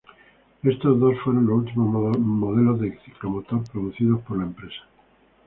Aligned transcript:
Estos 0.63 0.99
dos 0.99 1.15
fueron 1.23 1.45
los 1.45 1.59
últimos 1.59 2.17
modelos 2.17 2.81
de 2.81 2.99
ciclomotor 3.05 3.63
producidos 3.69 4.19
por 4.21 4.39
la 4.39 4.45
empresa. 4.45 4.81